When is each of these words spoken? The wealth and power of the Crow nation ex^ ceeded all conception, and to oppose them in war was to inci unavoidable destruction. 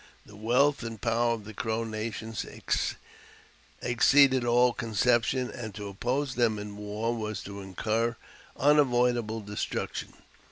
The 0.25 0.35
wealth 0.35 0.81
and 0.81 0.99
power 0.99 1.33
of 1.35 1.45
the 1.45 1.53
Crow 1.53 1.83
nation 1.83 2.33
ex^ 2.33 2.95
ceeded 3.83 4.43
all 4.43 4.73
conception, 4.73 5.51
and 5.51 5.75
to 5.75 5.89
oppose 5.89 6.33
them 6.33 6.57
in 6.57 6.75
war 6.75 7.15
was 7.15 7.43
to 7.43 7.61
inci 7.63 8.15
unavoidable 8.57 9.41
destruction. 9.41 10.13